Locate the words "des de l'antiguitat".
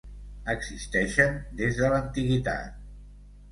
1.61-2.75